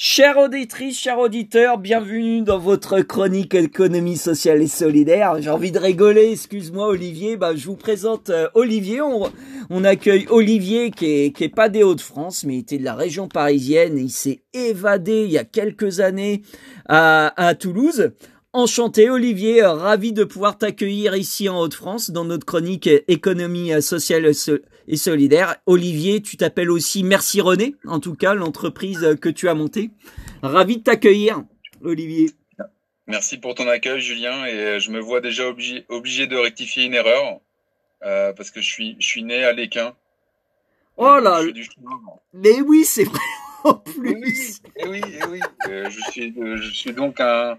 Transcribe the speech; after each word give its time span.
Chère 0.00 0.38
auditrice, 0.38 0.96
chers 0.96 1.18
auditeurs, 1.18 1.76
bienvenue 1.76 2.42
dans 2.42 2.60
votre 2.60 3.00
chronique 3.00 3.56
économie 3.56 4.16
sociale 4.16 4.62
et 4.62 4.68
solidaire. 4.68 5.42
J'ai 5.42 5.50
envie 5.50 5.72
de 5.72 5.78
rigoler, 5.80 6.30
excuse-moi 6.30 6.86
Olivier, 6.86 7.36
bah, 7.36 7.56
je 7.56 7.66
vous 7.66 7.74
présente 7.74 8.30
euh, 8.30 8.46
Olivier. 8.54 9.00
On, 9.02 9.84
accueille 9.84 10.28
Olivier 10.30 10.92
qui 10.92 11.06
est, 11.06 11.36
qui 11.36 11.42
est 11.42 11.48
pas 11.48 11.68
des 11.68 11.82
Hauts-de-France, 11.82 12.44
mais 12.44 12.54
il 12.54 12.58
était 12.60 12.78
de 12.78 12.84
la 12.84 12.94
région 12.94 13.26
parisienne 13.26 13.98
il 13.98 14.10
s'est 14.10 14.44
évadé 14.54 15.24
il 15.24 15.32
y 15.32 15.38
a 15.38 15.42
quelques 15.42 15.98
années 15.98 16.42
à, 16.88 17.56
Toulouse. 17.58 18.12
Enchanté 18.52 19.10
Olivier, 19.10 19.64
ravi 19.64 20.12
de 20.12 20.22
pouvoir 20.22 20.58
t'accueillir 20.58 21.16
ici 21.16 21.48
en 21.48 21.58
Haute-France 21.58 22.12
dans 22.12 22.24
notre 22.24 22.46
chronique 22.46 22.88
économie 23.08 23.82
sociale 23.82 24.26
et 24.26 24.32
solidaire. 24.32 24.77
Olivier, 25.66 26.22
tu 26.22 26.36
t'appelles 26.36 26.70
aussi 26.70 27.02
Merci 27.04 27.40
René, 27.40 27.74
en 27.86 28.00
tout 28.00 28.14
cas 28.14 28.34
l'entreprise 28.34 29.16
que 29.20 29.28
tu 29.28 29.48
as 29.48 29.54
montée. 29.54 29.90
Ravi 30.42 30.78
de 30.78 30.82
t'accueillir 30.82 31.42
Olivier. 31.82 32.30
Merci 33.06 33.38
pour 33.38 33.54
ton 33.54 33.68
accueil 33.68 34.00
Julien 34.00 34.44
et 34.46 34.80
je 34.80 34.90
me 34.90 35.00
vois 35.00 35.20
déjà 35.20 35.48
obligé, 35.48 35.84
obligé 35.88 36.26
de 36.26 36.36
rectifier 36.36 36.84
une 36.84 36.94
erreur 36.94 37.40
euh, 38.04 38.32
parce 38.32 38.50
que 38.50 38.60
je 38.60 38.70
suis, 38.70 38.96
je 38.98 39.06
suis 39.06 39.22
né 39.22 39.44
à 39.44 39.52
l'Équin. 39.52 39.94
Oh 40.96 41.18
là 41.20 41.40
Mais 42.34 42.60
oui, 42.60 42.84
c'est 42.84 43.04
vrai 43.04 43.18
en 43.64 43.74
plus. 43.74 44.60
oui, 44.86 45.00
oui, 45.00 45.02
oui. 45.30 45.40
Euh, 45.68 45.88
je, 45.90 46.00
suis, 46.10 46.34
euh, 46.38 46.56
je 46.56 46.70
suis 46.70 46.92
donc 46.92 47.20
un, 47.20 47.56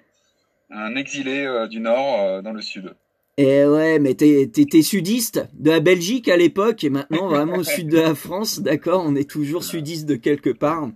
un 0.71 0.95
exilé 0.95 1.45
euh, 1.45 1.67
du 1.67 1.79
Nord 1.79 2.19
euh, 2.19 2.41
dans 2.41 2.53
le 2.53 2.61
Sud. 2.61 2.95
Eh 3.41 3.65
ouais, 3.65 3.99
mais 3.99 4.15
t'étais 4.15 4.81
sudiste 4.81 5.47
de 5.57 5.71
la 5.71 5.79
Belgique 5.79 6.27
à 6.27 6.35
l'époque 6.35 6.83
et 6.83 6.89
maintenant 6.89 7.29
vraiment 7.29 7.59
au 7.59 7.63
sud 7.63 7.87
de 7.87 7.95
la 7.95 8.13
France, 8.13 8.59
d'accord 8.59 9.01
On 9.07 9.15
est 9.15 9.29
toujours 9.29 9.63
sudiste 9.63 10.05
de 10.05 10.15
quelque 10.15 10.49
part. 10.49 10.89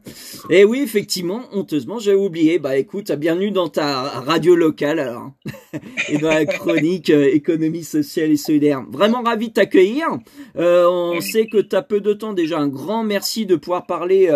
Et 0.50 0.60
eh 0.60 0.66
oui, 0.66 0.82
effectivement, 0.82 1.44
honteusement, 1.54 2.00
j'ai 2.00 2.16
oublié. 2.16 2.60
Bah 2.60 2.76
écoute, 2.76 3.14
bienvenue 3.14 3.52
dans 3.52 3.70
ta 3.70 4.02
radio 4.20 4.58
locale 4.58 5.00
alors 5.00 5.32
et 6.10 6.18
dans 6.18 6.28
la 6.28 6.46
chronique 6.46 7.12
euh, 7.12 7.34
économie 7.34 7.86
sociale 7.86 8.32
et 8.32 8.36
solidaire. 8.36 8.84
Vraiment 8.92 9.22
ravi 9.22 9.48
de 9.48 9.54
t'accueillir. 9.54 10.08
on 10.56 11.22
sait 11.22 11.48
que 11.48 11.60
t'as 11.60 11.82
peu 11.82 12.02
de 12.02 12.12
temps 12.12 12.34
déjà. 12.34 12.60
Un 12.60 12.68
grand 12.68 13.06
merci 13.06 13.46
de 13.46 13.56
pouvoir 13.56 13.86
parler. 13.86 14.30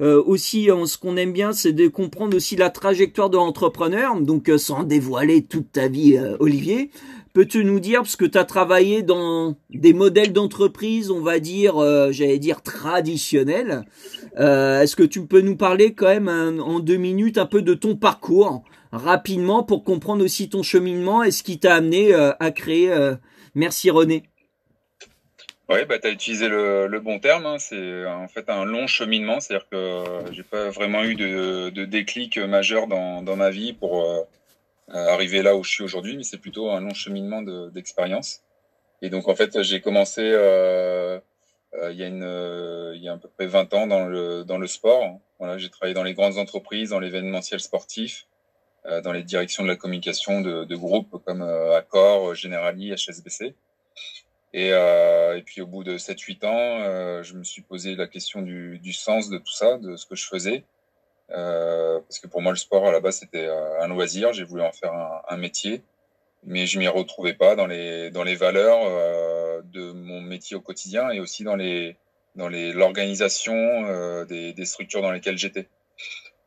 Euh, 0.00 0.22
aussi, 0.24 0.68
ce 0.86 0.98
qu'on 0.98 1.16
aime 1.16 1.32
bien, 1.32 1.52
c'est 1.52 1.72
de 1.72 1.88
comprendre 1.88 2.36
aussi 2.36 2.56
la 2.56 2.70
trajectoire 2.70 3.30
de 3.30 3.36
l'entrepreneur. 3.36 4.20
Donc, 4.20 4.48
euh, 4.48 4.58
sans 4.58 4.82
dévoiler 4.82 5.42
toute 5.42 5.72
ta 5.72 5.88
vie, 5.88 6.16
euh, 6.16 6.36
Olivier, 6.40 6.90
peux-tu 7.34 7.64
nous 7.64 7.80
dire, 7.80 8.00
parce 8.00 8.16
que 8.16 8.24
tu 8.24 8.38
as 8.38 8.44
travaillé 8.44 9.02
dans 9.02 9.56
des 9.68 9.92
modèles 9.92 10.32
d'entreprise, 10.32 11.10
on 11.10 11.20
va 11.20 11.38
dire, 11.40 11.74
j'allais 12.12 12.38
dire 12.38 12.62
traditionnels, 12.62 13.84
est-ce 14.38 14.96
que 14.96 15.02
tu 15.02 15.26
peux 15.26 15.42
nous 15.42 15.56
parler 15.56 15.92
quand 15.92 16.08
même 16.08 16.28
en 16.62 16.80
deux 16.80 16.96
minutes 16.96 17.36
un 17.36 17.46
peu 17.46 17.60
de 17.60 17.74
ton 17.74 17.96
parcours, 17.96 18.62
rapidement, 18.92 19.62
pour 19.62 19.84
comprendre 19.84 20.24
aussi 20.24 20.48
ton 20.48 20.62
cheminement 20.62 21.22
et 21.22 21.30
ce 21.30 21.42
qui 21.42 21.58
t'a 21.58 21.74
amené 21.74 22.14
à 22.14 22.50
créer 22.50 22.94
Merci 23.54 23.90
René 23.90 24.24
oui, 25.70 25.86
bah, 25.88 25.98
tu 25.98 26.06
as 26.06 26.10
utilisé 26.10 26.48
le, 26.48 27.00
bon 27.00 27.18
terme. 27.18 27.46
Hein. 27.46 27.56
C'est 27.58 28.04
en 28.04 28.28
fait 28.28 28.50
un 28.50 28.66
long 28.66 28.86
cheminement. 28.86 29.40
C'est-à-dire 29.40 29.66
que 29.70 30.04
j'ai 30.32 30.42
pas 30.42 30.68
vraiment 30.68 31.04
eu 31.04 31.14
de, 31.14 31.84
déclic 31.86 32.36
majeur 32.38 32.86
dans, 32.86 33.36
ma 33.36 33.50
vie 33.50 33.72
pour 33.72 34.02
euh, 34.02 34.20
arriver 34.88 35.42
là 35.42 35.56
où 35.56 35.64
je 35.64 35.70
suis 35.70 35.84
aujourd'hui, 35.84 36.16
mais 36.16 36.24
c'est 36.24 36.38
plutôt 36.38 36.70
un 36.70 36.80
long 36.80 36.94
cheminement 36.94 37.42
d'expérience. 37.42 38.42
et 39.02 39.10
donc, 39.10 39.28
en 39.28 39.34
fait, 39.34 39.62
j'ai 39.62 39.80
commencé 39.80 40.22
euh, 40.22 41.18
euh, 41.74 41.92
il, 41.92 41.98
y 41.98 42.04
a 42.04 42.06
une, 42.06 42.94
il 42.94 43.02
y 43.02 43.08
a 43.08 43.14
à 43.14 43.16
peu 43.16 43.28
près 43.28 43.46
20 43.46 43.74
ans 43.74 43.86
dans 43.86 44.06
le, 44.06 44.44
dans 44.44 44.58
le 44.58 44.66
sport. 44.66 45.18
Voilà, 45.38 45.58
j'ai 45.58 45.70
travaillé 45.70 45.94
dans 45.94 46.04
les 46.04 46.14
grandes 46.14 46.38
entreprises, 46.38 46.90
dans 46.90 47.00
l'événementiel 47.00 47.60
sportif, 47.60 48.26
dans 49.02 49.12
les 49.12 49.22
directions 49.22 49.62
de 49.62 49.68
la 49.68 49.76
communication 49.76 50.42
de, 50.42 50.64
de 50.64 50.76
groupes 50.76 51.22
comme 51.24 51.42
Accor, 51.42 52.34
Generali, 52.34 52.92
HSBC. 52.94 53.54
Et, 54.54 54.72
euh, 54.72 55.36
et, 55.36 55.42
puis 55.42 55.62
au 55.62 55.66
bout 55.66 55.82
de 55.82 55.98
7-8 55.98 56.46
ans, 56.46 56.78
euh, 56.82 57.24
je 57.24 57.34
me 57.34 57.42
suis 57.42 57.62
posé 57.62 57.96
la 57.96 58.06
question 58.06 58.40
du, 58.40 58.78
du, 58.78 58.92
sens 58.92 59.28
de 59.28 59.38
tout 59.38 59.52
ça, 59.52 59.78
de 59.78 59.96
ce 59.96 60.06
que 60.06 60.14
je 60.14 60.28
faisais. 60.28 60.64
Euh, 61.30 62.00
parce 62.00 62.18
que 62.18 62.26
pour 62.26 62.42
moi, 62.42 62.52
le 62.52 62.58
sport, 62.58 62.86
à 62.86 62.92
la 62.92 63.00
base, 63.00 63.18
c'était 63.18 63.46
euh, 63.46 63.80
un 63.80 63.88
loisir. 63.88 64.32
J'ai 64.32 64.44
voulu 64.44 64.62
en 64.62 64.72
faire 64.72 64.92
un, 64.92 65.22
un 65.28 65.36
métier. 65.36 65.82
Mais 66.44 66.66
je 66.66 66.78
m'y 66.78 66.88
retrouvais 66.88 67.34
pas 67.34 67.56
dans 67.56 67.66
les, 67.66 68.10
dans 68.10 68.22
les 68.22 68.34
valeurs 68.34 68.80
euh, 68.84 69.62
de 69.64 69.92
mon 69.92 70.20
métier 70.20 70.56
au 70.56 70.60
quotidien 70.60 71.10
et 71.10 71.20
aussi 71.20 71.42
dans 71.42 71.56
les 71.56 71.96
dans 72.36 72.48
les 72.48 72.72
l'organisation 72.72 73.54
euh, 73.54 74.24
des, 74.26 74.52
des, 74.52 74.64
structures 74.66 75.00
dans 75.00 75.10
lesquelles 75.12 75.38
j'étais. 75.38 75.68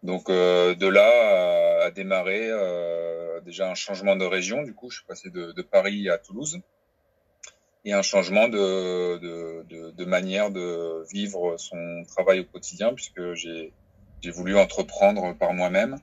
Donc 0.03 0.29
de 0.29 0.87
là 0.87 1.85
a, 1.85 1.91
démarré 1.91 2.51
déjà 3.43 3.69
un 3.71 3.73
changement 3.73 4.15
de 4.15 4.25
région. 4.25 4.61
Du 4.61 4.75
coup, 4.75 4.91
je 4.91 4.97
suis 4.97 5.07
passé 5.07 5.31
de, 5.31 5.51
de 5.53 5.61
Paris 5.63 6.09
à 6.09 6.19
Toulouse 6.19 6.61
et 7.87 7.93
un 7.93 8.01
changement 8.01 8.49
de, 8.49 9.17
de, 9.17 9.63
de, 9.69 9.91
de, 9.91 10.05
manière 10.05 10.51
de 10.51 11.05
vivre 11.11 11.55
son 11.57 12.03
travail 12.07 12.41
au 12.41 12.43
quotidien, 12.43 12.93
puisque 12.93 13.33
j'ai 13.33 13.73
voulu 14.25 14.57
entreprendre 14.57 15.33
par 15.33 15.53
moi-même. 15.53 15.97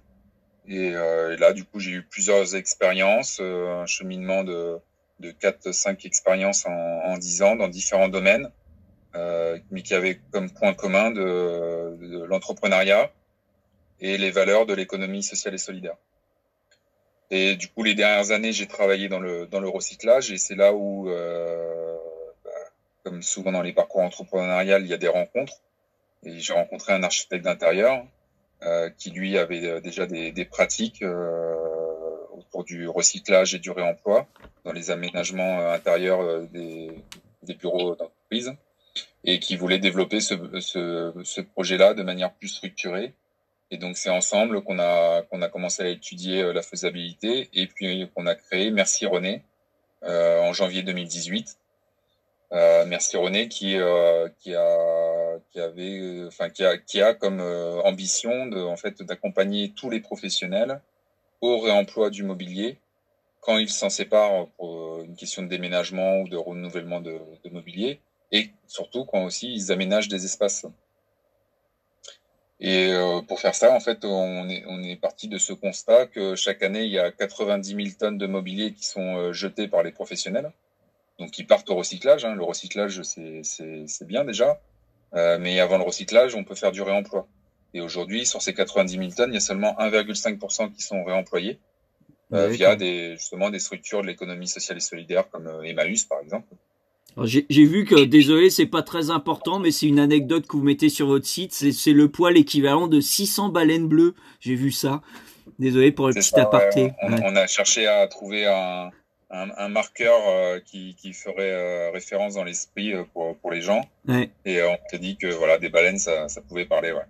Et, 0.66 0.94
euh, 0.94 1.34
et, 1.34 1.36
là, 1.36 1.52
du 1.52 1.64
coup, 1.64 1.78
j'ai 1.78 1.90
eu 1.90 2.02
plusieurs 2.02 2.56
expériences, 2.56 3.38
euh, 3.40 3.82
un 3.82 3.86
cheminement 3.86 4.44
de, 4.44 4.78
de 5.20 5.30
4-5 5.30 6.06
expériences 6.06 6.64
en, 6.66 6.72
en 6.72 7.18
10 7.18 7.42
ans 7.42 7.56
dans 7.56 7.68
différents 7.68 8.08
domaines, 8.08 8.50
euh, 9.14 9.58
mais 9.70 9.82
qui 9.82 9.94
avaient 9.94 10.18
comme 10.32 10.50
point 10.50 10.74
commun 10.74 11.10
de, 11.10 11.96
de 12.00 12.24
l'entrepreneuriat 12.24 13.10
et 14.00 14.16
les 14.16 14.30
valeurs 14.30 14.66
de 14.66 14.74
l'économie 14.74 15.22
sociale 15.22 15.54
et 15.54 15.58
solidaire. 15.58 15.96
Et 17.30 17.56
du 17.56 17.68
coup, 17.68 17.82
les 17.82 17.94
dernières 17.94 18.30
années, 18.30 18.52
j'ai 18.52 18.66
travaillé 18.66 19.08
dans 19.08 19.20
le, 19.20 19.46
dans 19.46 19.60
le 19.60 19.68
recyclage 19.68 20.30
et 20.30 20.38
c'est 20.38 20.54
là 20.54 20.72
où, 20.72 21.08
euh, 21.08 21.96
bah, 22.44 22.50
comme 23.02 23.22
souvent 23.22 23.52
dans 23.52 23.62
les 23.62 23.72
parcours 23.72 24.02
entrepreneuriaux, 24.02 24.78
il 24.78 24.86
y 24.86 24.94
a 24.94 24.98
des 24.98 25.08
rencontres. 25.08 25.60
Et 26.26 26.40
j'ai 26.40 26.52
rencontré 26.52 26.92
un 26.92 27.02
architecte 27.02 27.44
d'intérieur 27.44 28.04
euh, 28.62 28.90
qui, 28.90 29.10
lui, 29.10 29.38
avait 29.38 29.66
euh, 29.66 29.80
déjà 29.80 30.06
des, 30.06 30.32
des 30.32 30.44
pratiques 30.44 31.02
euh, 31.02 31.54
autour 32.32 32.64
du 32.64 32.88
recyclage 32.88 33.54
et 33.54 33.58
du 33.58 33.70
réemploi 33.70 34.26
dans 34.64 34.72
les 34.72 34.90
aménagements 34.90 35.60
euh, 35.60 35.74
intérieurs 35.74 36.20
euh, 36.22 36.46
des, 36.52 36.90
des 37.42 37.54
bureaux 37.54 37.94
d'entreprise 37.96 38.52
et 39.24 39.38
qui 39.38 39.56
voulait 39.56 39.78
développer 39.78 40.20
ce, 40.20 40.34
ce, 40.60 41.12
ce 41.24 41.40
projet-là 41.40 41.94
de 41.94 42.02
manière 42.02 42.32
plus 42.32 42.48
structurée 42.48 43.14
et 43.70 43.76
donc 43.76 43.96
c'est 43.96 44.10
ensemble 44.10 44.62
qu'on 44.62 44.78
a 44.78 45.22
qu'on 45.22 45.42
a 45.42 45.48
commencé 45.48 45.82
à 45.82 45.88
étudier 45.88 46.52
la 46.52 46.62
faisabilité 46.62 47.48
et 47.54 47.66
puis 47.66 48.08
qu'on 48.14 48.26
a 48.26 48.34
créé 48.34 48.70
Merci 48.70 49.06
René 49.06 49.42
euh, 50.04 50.40
en 50.42 50.52
janvier 50.52 50.82
2018. 50.82 51.58
Euh, 52.52 52.84
Merci 52.86 53.16
René 53.16 53.48
qui 53.48 53.76
euh, 53.76 54.28
qui 54.38 54.54
a 54.54 55.23
qui 55.50 55.60
avait 55.60 55.98
euh, 55.98 56.28
enfin 56.28 56.50
qui 56.50 56.64
a 56.64 56.78
qui 56.78 57.00
a 57.02 57.14
comme 57.14 57.40
ambition 57.84 58.46
de 58.46 58.60
en 58.60 58.76
fait 58.76 59.02
d'accompagner 59.02 59.72
tous 59.74 59.90
les 59.90 60.00
professionnels 60.00 60.80
au 61.40 61.58
réemploi 61.58 62.10
du 62.10 62.22
mobilier 62.22 62.78
quand 63.44 63.58
ils 63.58 63.68
s'en 63.68 63.90
séparent 63.90 64.48
pour 64.56 65.02
une 65.02 65.16
question 65.16 65.42
de 65.42 65.48
déménagement 65.48 66.20
ou 66.20 66.28
de 66.28 66.36
renouvellement 66.36 67.00
de, 67.00 67.20
mobilier 67.52 68.00
et 68.32 68.50
surtout 68.66 69.04
quand 69.04 69.24
aussi 69.24 69.52
ils 69.52 69.70
aménagent 69.70 70.08
des 70.08 70.24
espaces. 70.24 70.66
Et 72.60 72.92
euh, 72.92 73.20
pour 73.20 73.40
faire 73.40 73.54
ça, 73.54 73.72
en 73.72 73.80
fait, 73.80 74.04
on 74.04 74.48
est, 74.48 74.96
parti 74.96 75.28
de 75.28 75.38
ce 75.38 75.52
constat 75.52 76.06
que 76.06 76.34
chaque 76.34 76.62
année, 76.62 76.84
il 76.84 76.92
y 76.92 76.98
a 76.98 77.10
90 77.10 77.68
000 77.74 77.80
tonnes 77.98 78.16
de 78.16 78.26
mobilier 78.26 78.72
qui 78.72 78.86
sont 78.86 79.16
euh, 79.16 79.32
jetées 79.32 79.68
par 79.68 79.82
les 79.82 79.92
professionnels, 79.92 80.50
donc 81.18 81.30
qui 81.30 81.44
partent 81.44 81.68
au 81.68 81.76
recyclage. 81.76 82.24
Hein. 82.24 82.34
Le 82.34 82.44
recyclage, 82.44 83.02
c'est 83.02 84.06
bien 84.06 84.24
déjà, 84.24 84.60
euh, 85.14 85.38
mais 85.38 85.60
avant 85.60 85.78
le 85.78 85.84
recyclage, 85.84 86.34
on 86.34 86.44
peut 86.44 86.54
faire 86.54 86.72
du 86.72 86.82
réemploi. 86.82 87.26
Et 87.72 87.80
aujourd'hui, 87.80 88.26
sur 88.26 88.42
ces 88.42 88.54
90 88.54 88.96
000 88.96 89.10
tonnes, 89.16 89.30
il 89.30 89.34
y 89.34 89.38
a 89.38 89.40
seulement 89.40 89.76
1,5% 89.78 90.72
qui 90.72 90.82
sont 90.82 91.04
réemployés 91.04 91.58
euh, 92.32 92.48
via 92.48 92.76
des, 92.76 93.16
justement 93.16 93.50
des 93.50 93.58
structures 93.58 94.02
de 94.02 94.06
l'économie 94.06 94.48
sociale 94.48 94.78
et 94.78 94.80
solidaire 94.80 95.28
comme 95.30 95.48
Emmaüs, 95.64 96.04
par 96.04 96.20
exemple. 96.20 96.48
J'ai 97.22 97.64
vu 97.64 97.84
que, 97.84 98.04
désolé, 98.04 98.50
c'est 98.50 98.66
pas 98.66 98.82
très 98.82 99.10
important, 99.10 99.60
mais 99.60 99.70
c'est 99.70 99.86
une 99.86 100.00
anecdote 100.00 100.48
que 100.48 100.56
vous 100.56 100.64
mettez 100.64 100.88
sur 100.88 101.06
votre 101.06 101.26
site. 101.26 101.52
C'est 101.52 101.92
le 101.92 102.08
poids 102.08 102.32
l'équivalent 102.32 102.88
de 102.88 103.00
600 103.00 103.50
baleines 103.50 103.86
bleues. 103.86 104.14
J'ai 104.40 104.56
vu 104.56 104.72
ça. 104.72 105.00
Désolé 105.60 105.92
pour 105.92 106.08
le 106.08 106.14
petit 106.14 106.34
aparté. 106.40 106.92
On, 107.02 107.36
a 107.36 107.46
cherché 107.46 107.86
à 107.86 108.08
trouver 108.08 108.46
un, 108.46 108.90
un, 109.30 109.50
un 109.56 109.68
marqueur 109.68 110.28
euh, 110.28 110.60
qui, 110.60 110.94
qui, 110.96 111.12
ferait 111.12 111.52
euh, 111.52 111.90
référence 111.92 112.34
dans 112.34 112.44
l'esprit 112.44 112.94
euh, 112.94 113.04
pour, 113.12 113.36
pour 113.38 113.50
les 113.50 113.60
gens. 113.60 113.88
Ouais. 114.06 114.30
Et 114.44 114.62
on 114.62 114.78
s'est 114.90 114.98
dit 114.98 115.16
que 115.16 115.26
voilà, 115.26 115.58
des 115.58 115.68
baleines, 115.68 115.98
ça, 115.98 116.28
ça 116.28 116.40
pouvait 116.40 116.66
parler. 116.66 116.92
Ouais. 116.92 117.02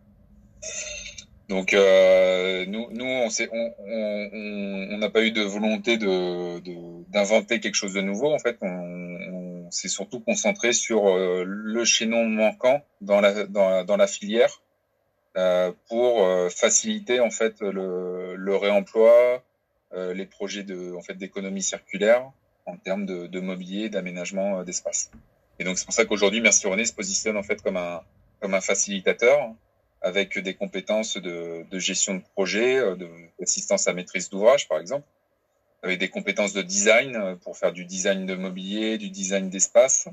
Donc 1.49 1.75
euh, 1.75 2.65
nous, 2.67 2.89
nous, 2.91 3.05
on 3.05 3.29
n'a 3.29 3.47
on, 3.53 3.75
on, 3.87 5.03
on 5.03 5.11
pas 5.11 5.23
eu 5.23 5.31
de 5.31 5.43
volonté 5.43 5.99
de 5.99 6.61
d'inventer 7.11 7.61
quelque 7.61 7.75
chose 7.75 7.93
de 7.93 8.01
nouveau. 8.01 8.33
En 8.33 8.39
fait, 8.39 8.57
on, 8.63 9.71
s'est 9.71 9.89
surtout 9.89 10.21
concentré 10.21 10.73
sur 10.73 11.09
euh, 11.09 11.43
le 11.45 11.85
chaînon 11.85 12.27
manquant 12.27 12.83
dans 13.01 13.21
la 13.21 13.45
dans, 13.45 13.85
dans 13.85 13.97
la 13.97 14.07
filière 14.07 14.63
pour 15.89 16.29
faciliter 16.53 17.19
en 17.19 17.31
fait 17.31 17.61
le, 17.61 18.37
le 18.37 18.57
réemploi, 18.57 19.43
les 19.95 20.27
projets 20.27 20.65
de 20.65 20.93
en 20.95 21.03
fait 21.03 21.15
d'économie 21.15 21.63
circulaire 21.63 22.31
en 22.67 22.77
termes 22.77 23.07
de, 23.07 23.41
mobilier, 23.41 23.89
d'aménagement 23.89 24.63
d'espace. 24.65 25.11
Et 25.59 25.65
donc 25.65 25.79
c'est 25.79 25.85
pour 25.85 25.95
ça 25.95 26.05
qu'aujourd'hui 26.05 26.41
Merci 26.41 26.67
René 26.67 26.85
se 26.85 26.93
positionne 26.93 27.37
en 27.37 27.43
fait 27.43 27.63
comme 27.63 27.77
un 27.77 28.03
comme 28.41 28.55
un 28.55 28.61
facilitateur 28.61 29.53
avec 30.03 30.39
des 30.39 30.55
compétences 30.55 31.17
de, 31.17 31.65
de 31.71 31.79
gestion 31.79 32.15
de 32.15 32.23
projet, 32.35 32.81
d'assistance 33.39 33.89
à 33.89 33.93
maîtrise 33.93 34.29
d'ouvrage 34.31 34.69
par 34.69 34.79
exemple, 34.79 35.07
avec 35.83 35.99
des 35.99 36.09
compétences 36.09 36.53
de 36.55 36.63
design 36.63 37.37
pour 37.43 37.57
faire 37.57 37.73
du 37.73 37.85
design 37.85 38.27
de 38.27 38.35
mobilier, 38.35 38.99
du 38.99 39.11
design 39.11 39.51
d'espace, 39.51 40.09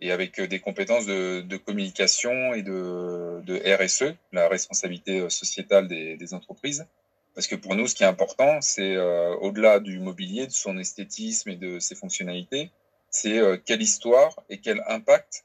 et 0.00 0.12
avec 0.12 0.40
des 0.40 0.60
compétences 0.60 1.06
de, 1.06 1.42
de 1.42 1.56
communication 1.56 2.54
et 2.54 2.62
de, 2.62 3.42
RSE, 3.76 4.14
la 4.32 4.48
responsabilité 4.48 5.28
sociétale 5.28 5.88
des, 5.88 6.34
entreprises. 6.34 6.86
Parce 7.34 7.46
que 7.46 7.54
pour 7.56 7.74
nous, 7.74 7.86
ce 7.86 7.94
qui 7.94 8.02
est 8.02 8.06
important, 8.06 8.60
c'est 8.60 8.96
euh, 8.96 9.34
au-delà 9.36 9.80
du 9.80 9.98
mobilier, 9.98 10.46
de 10.46 10.52
son 10.52 10.78
esthétisme 10.78 11.50
et 11.50 11.56
de 11.56 11.78
ses 11.78 11.94
fonctionnalités, 11.94 12.70
c'est 13.10 13.38
euh, 13.38 13.56
quelle 13.56 13.82
histoire 13.82 14.36
et 14.48 14.58
quel 14.58 14.82
impact 14.86 15.44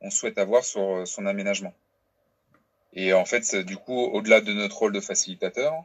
on 0.00 0.10
souhaite 0.10 0.38
avoir 0.38 0.64
sur 0.64 0.82
euh, 0.82 1.04
son 1.04 1.26
aménagement. 1.26 1.74
Et 2.92 3.12
en 3.12 3.24
fait, 3.24 3.56
du 3.56 3.76
coup, 3.76 3.98
au-delà 3.98 4.40
de 4.40 4.52
notre 4.52 4.78
rôle 4.78 4.92
de 4.92 5.00
facilitateur, 5.00 5.84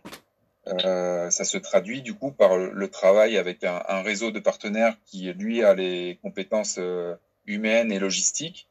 euh, 0.67 1.29
ça 1.29 1.43
se 1.43 1.57
traduit 1.57 2.01
du 2.01 2.13
coup 2.13 2.31
par 2.31 2.55
le 2.55 2.87
travail 2.87 3.37
avec 3.37 3.63
un, 3.63 4.01
réseau 4.03 4.31
de 4.31 4.39
partenaires 4.39 4.95
qui, 5.05 5.33
lui, 5.33 5.63
a 5.63 5.73
les 5.73 6.19
compétences 6.21 6.77
euh, 6.77 7.15
humaines 7.47 7.91
et 7.91 7.99
logistiques 7.99 8.67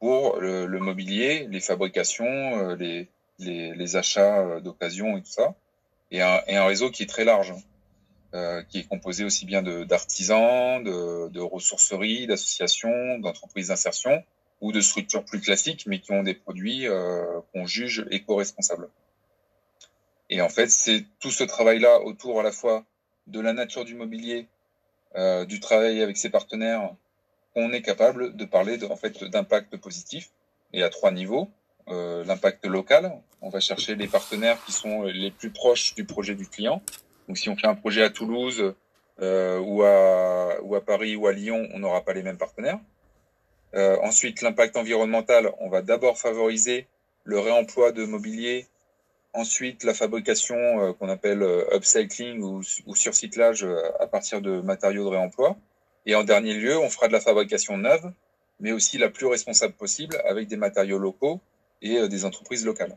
pour 0.00 0.40
le, 0.40 0.66
mobilier, 0.78 1.46
les 1.50 1.60
fabrications, 1.60 2.74
les, 2.74 3.08
les, 3.38 3.74
les, 3.74 3.96
achats 3.96 4.60
d'occasion 4.60 5.16
et 5.16 5.20
tout 5.22 5.30
ça. 5.30 5.54
Et 6.10 6.22
un, 6.22 6.40
et 6.46 6.56
un, 6.56 6.66
réseau 6.66 6.90
qui 6.90 7.02
est 7.02 7.06
très 7.06 7.24
large, 7.24 7.52
hein, 8.32 8.62
qui 8.68 8.78
est 8.80 8.84
composé 8.84 9.24
aussi 9.24 9.46
bien 9.46 9.62
d'artisans, 9.62 10.82
de, 10.82 11.28
de, 11.28 11.40
ressourceries, 11.40 12.26
d'associations, 12.26 13.18
d'entreprises 13.18 13.68
d'insertion, 13.68 14.22
ou 14.60 14.72
de 14.72 14.80
structures 14.80 15.24
plus 15.24 15.40
classiques, 15.40 15.84
mais 15.86 16.00
qui 16.00 16.12
ont 16.12 16.22
des 16.22 16.34
produits 16.34 16.86
euh, 16.86 17.40
qu'on 17.52 17.66
juge 17.66 18.06
éco-responsables. 18.10 18.88
Et 20.30 20.40
en 20.40 20.48
fait, 20.48 20.68
c'est 20.68 21.04
tout 21.20 21.30
ce 21.30 21.44
travail-là 21.44 22.00
autour 22.00 22.40
à 22.40 22.42
la 22.42 22.50
fois 22.50 22.84
de 23.26 23.40
la 23.40 23.52
nature 23.52 23.84
du 23.84 23.94
mobilier, 23.94 24.48
euh, 25.16 25.44
du 25.44 25.60
travail 25.60 26.02
avec 26.02 26.16
ses 26.16 26.30
partenaires, 26.30 26.94
qu'on 27.52 27.72
est 27.72 27.82
capable 27.82 28.36
de 28.36 28.44
parler 28.46 28.78
de, 28.78 28.86
en 28.86 28.96
fait 28.96 29.22
d'impact 29.24 29.76
positif 29.76 30.30
et 30.72 30.82
à 30.82 30.88
trois 30.88 31.10
niveaux. 31.10 31.50
Euh, 31.88 32.24
l'impact 32.24 32.64
local, 32.66 33.12
on 33.42 33.50
va 33.50 33.60
chercher 33.60 33.94
les 33.94 34.08
partenaires 34.08 34.58
qui 34.64 34.72
sont 34.72 35.02
les 35.02 35.30
plus 35.30 35.50
proches 35.50 35.94
du 35.94 36.04
projet 36.04 36.34
du 36.34 36.46
client. 36.46 36.82
Donc 37.28 37.36
si 37.36 37.48
on 37.50 37.56
fait 37.56 37.66
un 37.66 37.74
projet 37.74 38.02
à 38.02 38.10
Toulouse 38.10 38.74
euh, 39.20 39.58
ou, 39.58 39.82
à, 39.82 40.62
ou 40.62 40.74
à 40.74 40.84
Paris 40.84 41.14
ou 41.16 41.26
à 41.26 41.32
Lyon, 41.32 41.68
on 41.74 41.78
n'aura 41.78 42.02
pas 42.02 42.14
les 42.14 42.22
mêmes 42.22 42.38
partenaires. 42.38 42.78
Euh, 43.74 43.96
ensuite, 44.02 44.40
l'impact 44.40 44.76
environnemental, 44.76 45.52
on 45.58 45.68
va 45.68 45.82
d'abord 45.82 46.16
favoriser 46.16 46.86
le 47.24 47.38
réemploi 47.38 47.92
de 47.92 48.04
mobilier, 48.04 48.66
ensuite 49.32 49.82
la 49.84 49.94
fabrication 49.94 50.56
euh, 50.56 50.92
qu'on 50.92 51.08
appelle 51.08 51.42
euh, 51.42 51.76
upcycling 51.76 52.40
ou, 52.42 52.62
ou 52.86 52.94
surcyclage 52.94 53.66
à 54.00 54.06
partir 54.06 54.40
de 54.40 54.60
matériaux 54.60 55.04
de 55.04 55.10
réemploi. 55.10 55.56
Et 56.06 56.14
en 56.14 56.24
dernier 56.24 56.54
lieu, 56.54 56.78
on 56.78 56.88
fera 56.88 57.08
de 57.08 57.12
la 57.12 57.20
fabrication 57.20 57.76
neuve, 57.76 58.12
mais 58.60 58.72
aussi 58.72 58.96
la 58.96 59.08
plus 59.08 59.26
responsable 59.26 59.74
possible 59.74 60.16
avec 60.26 60.48
des 60.48 60.56
matériaux 60.56 60.98
locaux 60.98 61.40
et 61.84 62.08
des 62.08 62.24
entreprises 62.24 62.64
locales. 62.64 62.96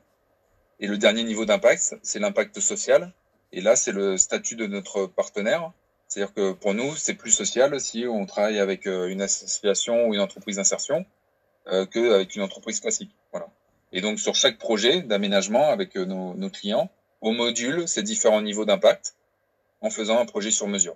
Et 0.79 0.87
le 0.87 0.97
dernier 0.97 1.23
niveau 1.23 1.45
d'impact, 1.45 1.95
c'est 2.01 2.19
l'impact 2.19 2.59
social. 2.59 3.13
Et 3.51 3.61
là, 3.61 3.75
c'est 3.75 3.91
le 3.91 4.17
statut 4.17 4.55
de 4.55 4.65
notre 4.65 5.05
partenaire 5.05 5.71
c'est-à-dire 6.07 6.33
que 6.33 6.53
pour 6.53 6.73
nous, 6.73 6.95
c'est 6.95 7.15
plus 7.15 7.31
social 7.31 7.79
si 7.81 8.05
on 8.07 8.25
travaille 8.25 8.59
avec 8.59 8.87
euh, 8.87 9.07
une 9.07 9.21
association 9.21 10.07
ou 10.07 10.13
une 10.13 10.21
entreprise 10.21 10.55
d'insertion 10.55 11.05
euh, 11.67 11.85
qu'avec 11.85 12.35
une 12.35 12.41
entreprise 12.41 12.79
classique. 12.79 13.11
Voilà. 13.31 13.47
Et 13.91 14.01
donc 14.01 14.19
sur 14.19 14.35
chaque 14.35 14.57
projet 14.57 15.01
d'aménagement 15.01 15.69
avec 15.69 15.97
euh, 15.97 16.05
nos, 16.05 16.49
clients, 16.49 16.89
on 17.21 17.33
module 17.33 17.87
ces 17.87 18.03
différents 18.03 18.41
niveaux 18.41 18.65
d'impact 18.65 19.15
en 19.81 19.89
faisant 19.89 20.19
un 20.19 20.25
projet 20.25 20.51
sur 20.51 20.67
mesure. 20.67 20.95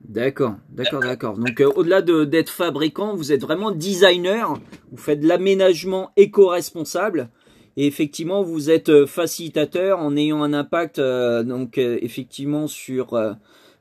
D'accord, 0.00 0.54
d'accord, 0.70 1.00
d'accord. 1.00 1.38
Donc 1.38 1.60
euh, 1.60 1.70
au-delà 1.74 2.02
d'être 2.02 2.50
fabricant, 2.50 3.14
vous 3.14 3.32
êtes 3.32 3.42
vraiment 3.42 3.70
designer, 3.70 4.54
vous 4.90 4.96
faites 4.96 5.20
de 5.20 5.28
l'aménagement 5.28 6.12
éco-responsable. 6.16 7.30
Et 7.76 7.86
effectivement, 7.86 8.42
vous 8.42 8.70
êtes 8.70 9.06
facilitateur 9.06 10.00
en 10.00 10.16
ayant 10.16 10.42
un 10.42 10.52
impact 10.52 10.98
donc 10.98 11.78
effectivement 11.78 12.66
sur 12.66 13.16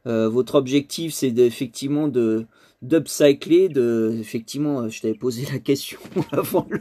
euh, 0.07 0.29
votre 0.29 0.55
objectif, 0.55 1.13
c'est 1.13 1.37
effectivement 1.37 2.07
de 2.07 2.45
d'upcycler, 2.83 3.69
de 3.69 4.15
effectivement, 4.19 4.81
euh, 4.81 4.89
je 4.89 5.01
t'avais 5.01 5.15
posé 5.15 5.47
la 5.51 5.57
question 5.57 5.97
avant 6.31 6.67
le, 6.69 6.79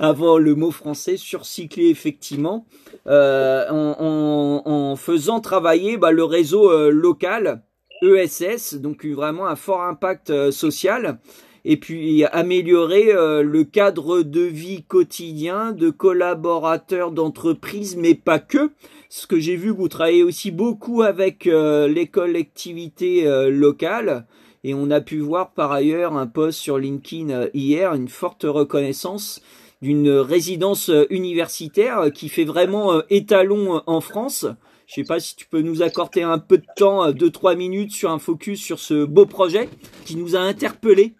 avant 0.00 0.38
le 0.38 0.54
mot 0.56 0.72
français, 0.72 1.16
surcycler 1.16 1.88
effectivement, 1.88 2.66
euh, 3.06 3.64
en, 3.70 4.62
en, 4.64 4.96
faisant 4.96 5.38
travailler 5.38 5.96
bah, 5.96 6.10
le 6.10 6.24
réseau 6.24 6.90
local 6.90 7.62
ESS, 8.02 8.74
donc 8.74 9.04
vraiment 9.04 9.46
un 9.46 9.56
fort 9.56 9.82
impact 9.82 10.50
social 10.50 11.18
et 11.64 11.76
puis 11.76 12.24
améliorer 12.24 13.12
le 13.12 13.64
cadre 13.64 14.22
de 14.22 14.42
vie 14.42 14.84
quotidien 14.84 15.72
de 15.72 15.90
collaborateurs 15.90 17.10
d'entreprises, 17.10 17.96
mais 17.96 18.14
pas 18.14 18.38
que 18.38 18.70
ce 19.08 19.26
que 19.26 19.38
j'ai 19.38 19.56
vu, 19.56 19.70
vous 19.70 19.88
travaillez 19.88 20.24
aussi 20.24 20.50
beaucoup 20.50 21.02
avec 21.02 21.46
euh, 21.46 21.86
les 21.86 22.08
collectivités 22.08 23.26
euh, 23.26 23.50
locales. 23.50 24.26
Et 24.64 24.74
on 24.74 24.90
a 24.90 25.00
pu 25.00 25.20
voir 25.20 25.52
par 25.52 25.70
ailleurs 25.70 26.16
un 26.16 26.26
post 26.26 26.58
sur 26.58 26.76
LinkedIn 26.76 27.30
euh, 27.30 27.48
hier, 27.54 27.94
une 27.94 28.08
forte 28.08 28.44
reconnaissance 28.44 29.40
d'une 29.80 30.10
résidence 30.10 30.90
universitaire 31.10 32.10
qui 32.12 32.28
fait 32.28 32.44
vraiment 32.44 33.02
étalon 33.10 33.82
en 33.86 34.00
France. 34.00 34.46
Je 34.86 34.94
sais 34.94 35.04
pas 35.04 35.20
si 35.20 35.36
tu 35.36 35.46
peux 35.46 35.62
nous 35.62 35.82
accorder 35.82 36.22
un 36.22 36.38
peu 36.38 36.58
de 36.58 36.66
temps, 36.76 37.10
deux 37.12 37.30
trois 37.30 37.54
minutes 37.54 37.92
sur 37.92 38.10
un 38.10 38.18
focus 38.18 38.62
sur 38.62 38.78
ce 38.78 39.04
beau 39.04 39.26
projet 39.26 39.68
qui 40.04 40.16
nous 40.16 40.36
a 40.36 40.40
interpellés. 40.40 41.14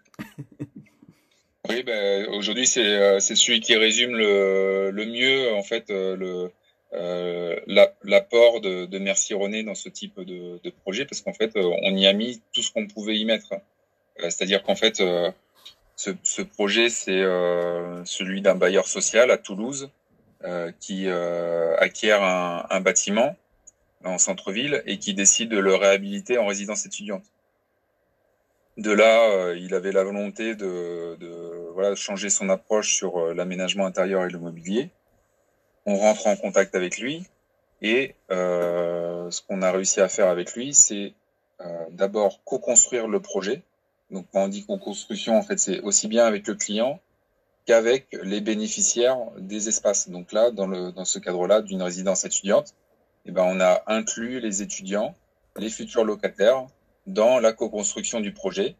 oui, 1.69 1.83
ben, 1.83 2.27
aujourd'hui 2.29 2.65
c'est 2.65 3.19
celui 3.19 3.59
qui 3.59 3.75
résume 3.75 4.15
le, 4.15 4.91
le 4.91 5.05
mieux 5.05 5.53
en 5.53 5.63
fait 5.63 5.89
le, 5.89 6.49
euh, 6.93 7.59
l'apport 8.03 8.61
de, 8.61 8.85
de, 8.85 8.97
Merci 8.97 9.33
René 9.33 9.63
dans 9.63 9.75
ce 9.75 9.89
type 9.89 10.19
de, 10.21 10.69
projet 10.83 11.05
parce 11.05 11.21
qu'en 11.21 11.33
fait 11.33 11.55
euh, 11.57 11.69
on 11.83 11.95
y 11.95 12.07
a 12.07 12.13
mis 12.13 12.41
tout 12.53 12.61
ce 12.61 12.71
qu'on 12.71 12.87
pouvait 12.87 13.17
y 13.17 13.25
mettre. 13.25 13.53
Euh, 13.53 14.29
c'est-à-dire 14.29 14.63
qu'en 14.63 14.75
fait 14.75 14.97
ce, 15.95 16.11
ce, 16.23 16.41
projet 16.41 16.89
c'est 16.89 17.23
celui 18.05 18.41
d'un 18.41 18.55
bailleur 18.55 18.87
social 18.87 19.31
à 19.31 19.37
Toulouse 19.37 19.89
qui 20.79 21.09
acquiert 21.09 22.23
un, 22.23 22.81
bâtiment 22.81 23.35
en 24.07 24.17
centre-ville 24.17 24.83
et 24.85 24.97
qui 24.99 25.13
décide 25.13 25.49
de 25.49 25.59
le 25.59 25.75
réhabiliter 25.75 26.37
en 26.37 26.47
résidence 26.47 26.85
étudiante. 26.85 27.25
De 28.77 28.91
là, 28.91 29.53
il 29.53 29.73
avait 29.73 29.91
la 29.91 30.03
volonté 30.03 30.55
de, 30.55 31.17
voilà, 31.73 31.95
changer 31.95 32.29
son 32.29 32.49
approche 32.49 32.95
sur 32.95 33.33
l'aménagement 33.33 33.85
intérieur 33.85 34.25
et 34.25 34.29
le 34.29 34.39
mobilier 34.39 34.91
on 35.87 35.95
rentre 35.95 36.27
en 36.27 36.35
contact 36.35 36.75
avec 36.75 36.99
lui 36.99 37.25
et 37.81 38.13
euh, 38.29 39.31
ce 39.31 39.41
qu'on 39.41 39.61
a 39.61 39.71
réussi 39.71 40.01
à 40.01 40.09
faire 40.09 40.27
avec 40.27 40.53
lui, 40.53 40.73
c'est 40.73 41.13
euh, 41.61 41.85
d'abord 41.91 42.43
co-construire 42.43 43.07
le 43.07 43.21
projet. 43.21 43.63
Donc 44.11 44.27
quand 44.31 44.43
on 44.43 44.47
dit 44.49 44.65
co-construction, 44.65 45.37
en 45.37 45.43
fait, 45.43 45.57
c'est 45.57 45.79
aussi 45.79 46.07
bien 46.07 46.25
avec 46.25 46.45
le 46.45 46.55
client 46.55 46.99
qu'avec 47.65 48.07
les 48.21 48.41
bénéficiaires 48.41 49.17
des 49.37 49.69
espaces. 49.69 50.09
Donc 50.09 50.33
là, 50.33 50.51
dans, 50.51 50.67
le, 50.67 50.91
dans 50.91 51.05
ce 51.05 51.19
cadre-là 51.19 51.61
d'une 51.61 51.81
résidence 51.81 52.25
étudiante, 52.25 52.75
eh 53.27 53.31
ben, 53.31 53.43
on 53.43 53.59
a 53.59 53.81
inclus 53.87 54.39
les 54.39 54.61
étudiants, 54.61 55.15
les 55.57 55.69
futurs 55.69 56.05
locataires, 56.05 56.65
dans 57.05 57.39
la 57.39 57.53
co-construction 57.53 58.19
du 58.19 58.33
projet 58.33 58.75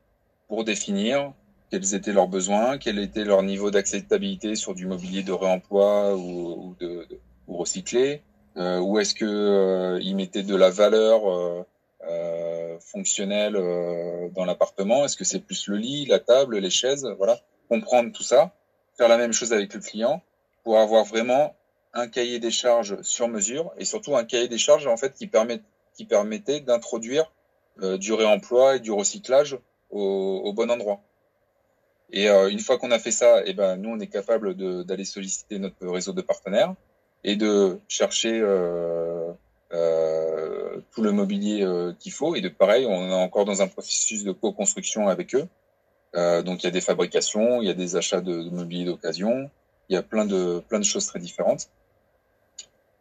pour 0.48 0.64
définir 0.64 1.34
quels 1.70 1.96
étaient 1.96 2.14
leurs 2.14 2.28
besoins, 2.28 2.78
quel 2.78 3.00
était 3.00 3.26
leur 3.26 3.44
niveau 3.44 3.72
d'acceptabilité 3.72 4.56
sur 4.56 4.74
du 4.74 4.86
mobilier 4.86 5.24
de 5.24 5.34
réemploi 5.34 6.16
ou, 6.16 6.76
de, 6.80 7.06
de 7.10 7.20
ou 7.48 7.58
recyclé, 7.58 8.22
euh, 8.56 8.80
où 8.80 9.00
est-ce 9.00 9.14
que 9.14 9.26
euh, 9.26 10.14
mettaient 10.14 10.44
de 10.44 10.56
la 10.56 10.70
valeur 10.70 11.30
euh, 11.30 11.64
euh 12.10 12.80
fonctionnelle 12.80 13.56
euh, 13.56 14.30
dans 14.30 14.46
l'appartement, 14.46 15.04
est-ce 15.04 15.18
que 15.18 15.24
c'est 15.24 15.40
plus 15.40 15.68
le 15.68 15.78
lit, 15.78 16.06
la 16.06 16.20
table, 16.20 16.58
les 16.58 16.70
chaises, 16.70 17.08
voilà, 17.18 17.40
comprendre 17.70 18.12
tout 18.14 18.24
ça, 18.24 18.54
faire 18.98 19.10
la 19.10 19.18
même 19.18 19.34
chose 19.34 19.52
avec 19.52 19.74
le 19.74 19.80
client 19.80 20.22
pour 20.64 20.78
avoir 20.78 21.04
vraiment 21.04 21.56
un 21.98 22.08
cahier 22.08 22.40
des 22.40 22.52
charges 22.52 23.02
sur 23.02 23.28
mesure 23.28 23.74
et 23.78 23.86
surtout 23.86 24.16
un 24.16 24.24
cahier 24.24 24.48
des 24.48 24.58
charges 24.58 24.88
en 24.88 24.98
fait 24.98 25.14
qui 25.14 25.28
permet 25.28 25.62
qui 25.96 26.06
permettait 26.06 26.60
d'introduire 26.60 27.32
du 27.82 28.14
réemploi 28.14 28.78
et 28.78 28.80
du 28.80 28.92
recyclage 28.92 29.58
au, 29.90 30.54
bon 30.54 30.70
endroit. 30.70 31.02
Et 32.12 32.30
euh, 32.30 32.50
une 32.50 32.60
fois 32.60 32.78
qu'on 32.78 32.92
a 32.92 33.00
fait 33.00 33.12
ça, 33.12 33.42
et 33.42 33.48
eh 33.48 33.54
ben 33.54 33.76
nous 33.76 33.90
on 33.90 34.00
est 34.00 34.08
capable 34.08 34.56
d'aller 34.86 35.06
solliciter 35.06 35.60
notre 35.60 35.86
réseau 35.88 36.14
de 36.14 36.22
partenaires 36.22 36.74
et 37.24 37.36
de 37.36 37.80
chercher 37.88 38.40
tout 40.92 41.02
le 41.02 41.12
mobilier 41.12 41.68
qu'il 42.00 42.12
faut. 42.12 42.36
Et 42.36 42.42
de 42.42 42.50
pareil, 42.50 42.86
on 42.86 43.10
est 43.10 43.14
encore 43.14 43.46
dans 43.46 43.62
un 43.62 43.68
processus 43.68 44.24
de 44.24 44.32
co-construction 44.32 45.08
avec 45.08 45.36
eux. 45.36 45.48
donc 46.44 46.64
il 46.64 46.66
y 46.66 46.68
a 46.68 46.72
des 46.72 46.82
fabrications, 46.82 47.62
il 47.62 47.68
y 47.68 47.72
a 47.72 47.74
des 47.74 47.96
achats 47.96 48.22
de, 48.22 48.44
de 48.44 48.50
mobilier 48.50 48.86
d'occasion, 48.86 49.50
il 49.90 49.94
y 49.94 49.98
a 49.98 50.04
plein 50.04 50.26
de 50.26 50.62
plein 50.70 50.80
de 50.80 50.86
choses 50.86 51.06
très 51.08 51.20
différentes. 51.20 51.70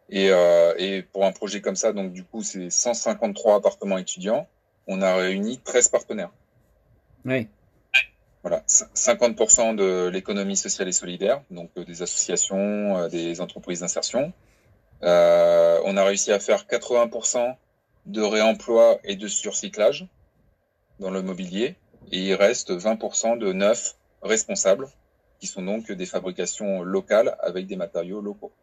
Et, 0.09 0.29
euh, 0.31 0.73
et, 0.77 1.01
pour 1.01 1.25
un 1.25 1.31
projet 1.31 1.61
comme 1.61 1.75
ça, 1.75 1.91
donc 1.91 2.13
du 2.13 2.23
coup, 2.23 2.41
c'est 2.43 2.69
153 2.69 3.55
appartements 3.55 3.97
étudiants. 3.97 4.47
On 4.87 5.01
a 5.01 5.15
réuni 5.15 5.59
13 5.59 5.89
partenaires. 5.89 6.31
Oui. 7.25 7.47
Voilà, 8.41 8.63
50% 8.67 9.75
de 9.75 10.07
l'économie 10.07 10.55
sociale 10.55 10.87
et 10.87 10.93
solidaire, 10.93 11.41
donc 11.51 11.69
euh, 11.77 11.83
des 11.83 12.01
associations, 12.01 12.97
euh, 12.97 13.09
des 13.09 13.41
entreprises 13.41 13.81
d'insertion. 13.81 14.31
Euh, 15.03 15.81
on 15.83 15.97
a 15.97 16.03
réussi 16.05 16.31
à 16.31 16.39
faire 16.39 16.65
80% 16.65 17.55
de 18.05 18.21
réemploi 18.21 18.99
et 19.03 19.17
de 19.17 19.27
surcyclage 19.27 20.07
dans 20.99 21.11
le 21.11 21.21
mobilier. 21.21 21.75
Et 22.13 22.19
il 22.27 22.35
reste 22.35 22.71
20% 22.71 23.37
de 23.37 23.51
neufs 23.51 23.95
responsables, 24.21 24.87
qui 25.39 25.47
sont 25.47 25.63
donc 25.63 25.91
des 25.91 26.05
fabrications 26.05 26.83
locales 26.83 27.35
avec 27.41 27.67
des 27.67 27.75
matériaux 27.75 28.21
locaux. 28.21 28.53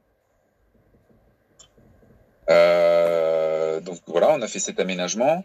Euh, 2.51 3.81
donc 3.81 3.99
voilà, 4.07 4.31
on 4.33 4.43
a 4.43 4.47
fait 4.47 4.59
cet 4.59 4.81
aménagement. 4.81 5.45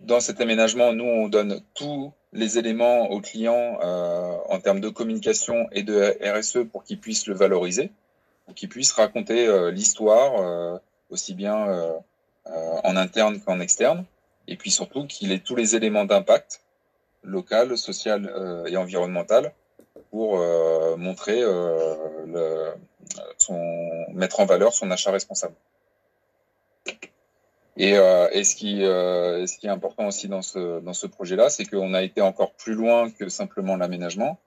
Dans 0.00 0.20
cet 0.20 0.40
aménagement, 0.40 0.92
nous, 0.92 1.04
on 1.04 1.28
donne 1.28 1.60
tous 1.74 2.12
les 2.32 2.58
éléments 2.58 3.10
aux 3.10 3.20
clients 3.20 3.78
euh, 3.82 4.36
en 4.48 4.60
termes 4.60 4.80
de 4.80 4.88
communication 4.88 5.68
et 5.72 5.82
de 5.82 6.16
RSE 6.20 6.68
pour 6.70 6.84
qu'ils 6.84 6.98
puissent 6.98 7.26
le 7.26 7.34
valoriser, 7.34 7.90
pour 8.44 8.54
qu'ils 8.54 8.68
puissent 8.68 8.92
raconter 8.92 9.46
euh, 9.46 9.70
l'histoire 9.70 10.40
euh, 10.40 10.78
aussi 11.10 11.34
bien 11.34 11.68
euh, 11.68 11.92
en 12.82 12.96
interne 12.96 13.40
qu'en 13.40 13.60
externe, 13.60 14.04
et 14.48 14.56
puis 14.56 14.70
surtout 14.70 15.06
qu'il 15.06 15.32
ait 15.32 15.38
tous 15.38 15.56
les 15.56 15.76
éléments 15.76 16.04
d'impact 16.04 16.60
local, 17.22 17.78
social 17.78 18.30
et 18.66 18.76
environnemental 18.76 19.54
pour 20.10 20.36
montrer 20.98 21.40
le, 21.40 22.74
son 23.38 23.58
mettre 24.12 24.40
en 24.40 24.44
valeur 24.44 24.74
son 24.74 24.90
achat 24.90 25.10
responsable. 25.10 25.54
Et, 27.76 27.94
euh, 27.96 28.28
et 28.30 28.44
ce, 28.44 28.54
qui, 28.54 28.84
euh, 28.84 29.46
ce 29.46 29.58
qui 29.58 29.66
est 29.66 29.70
important 29.70 30.06
aussi 30.06 30.28
dans 30.28 30.42
ce, 30.42 30.80
dans 30.80 30.92
ce 30.92 31.06
projet-là, 31.06 31.50
c'est 31.50 31.64
qu'on 31.64 31.92
a 31.92 32.02
été 32.02 32.20
encore 32.20 32.52
plus 32.52 32.74
loin 32.74 33.10
que 33.10 33.28
simplement 33.28 33.76
l'aménagement, 33.76 34.38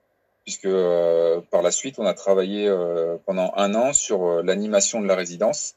puisque 0.44 0.64
euh, 0.64 1.42
par 1.50 1.60
la 1.60 1.70
suite, 1.70 1.98
on 1.98 2.06
a 2.06 2.14
travaillé 2.14 2.66
euh, 2.66 3.16
pendant 3.26 3.52
un 3.56 3.74
an 3.74 3.92
sur 3.92 4.24
euh, 4.24 4.42
l'animation 4.42 5.02
de 5.02 5.06
la 5.06 5.14
résidence 5.14 5.74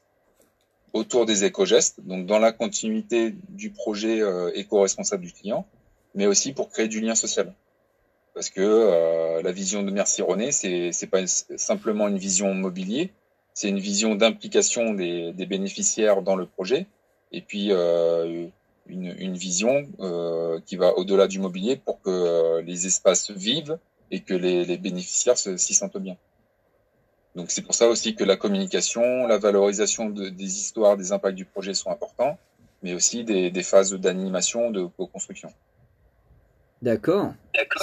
autour 0.94 1.26
des 1.26 1.44
éco-gestes, 1.44 2.00
donc 2.00 2.24
dans 2.24 2.38
la 2.38 2.52
continuité 2.52 3.34
du 3.48 3.70
projet 3.70 4.20
éco-responsable 4.54 5.24
du 5.24 5.32
client, 5.32 5.66
mais 6.14 6.26
aussi 6.26 6.52
pour 6.52 6.68
créer 6.68 6.86
du 6.86 7.00
lien 7.00 7.14
social. 7.14 7.54
Parce 8.34 8.50
que 8.50 9.40
la 9.42 9.52
vision 9.52 9.82
de 9.82 9.90
Merci 9.90 10.20
René, 10.20 10.52
c'est 10.52 10.90
c'est 10.92 11.06
pas 11.06 11.26
simplement 11.26 12.08
une 12.08 12.18
vision 12.18 12.52
mobilier, 12.52 13.10
c'est 13.54 13.70
une 13.70 13.78
vision 13.78 14.16
d'implication 14.16 14.92
des, 14.92 15.32
des 15.32 15.46
bénéficiaires 15.46 16.20
dans 16.20 16.36
le 16.36 16.44
projet, 16.44 16.86
et 17.32 17.40
puis 17.40 17.68
euh, 17.70 18.46
une, 18.86 19.14
une, 19.18 19.34
vision 19.34 19.86
euh, 20.00 20.60
qui 20.66 20.76
va 20.76 20.96
au-delà 20.98 21.26
du 21.26 21.38
mobilier 21.38 21.76
pour 21.76 22.00
que 22.02 22.10
euh, 22.10 22.62
les 22.62 22.86
espaces 22.86 23.30
vivent 23.30 23.78
et 24.10 24.20
que 24.20 24.34
les, 24.34 24.64
les 24.64 24.76
bénéficiaires 24.76 25.38
s'y 25.38 25.74
sentent 25.74 25.96
bien. 25.96 26.16
Donc 27.34 27.50
c'est 27.50 27.62
pour 27.62 27.74
ça 27.74 27.88
aussi 27.88 28.14
que 28.14 28.24
la 28.24 28.36
communication, 28.36 29.26
la 29.26 29.38
valorisation 29.38 30.10
de, 30.10 30.28
des 30.28 30.44
histoires, 30.58 30.98
des 30.98 31.12
impacts 31.12 31.36
du 31.36 31.46
projet 31.46 31.72
sont 31.72 31.90
importants, 31.90 32.38
mais 32.82 32.92
aussi 32.92 33.24
des, 33.24 33.50
des 33.50 33.62
phases 33.62 33.94
d'animation, 33.94 34.70
de 34.70 34.84
co-construction. 34.84 35.50
D'accord. 36.82 37.32